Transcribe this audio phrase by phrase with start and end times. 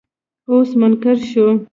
[0.49, 1.45] اوس منکر شو.